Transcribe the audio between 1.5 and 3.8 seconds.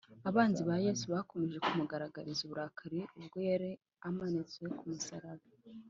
kumugaragariza uburakari ubwo yari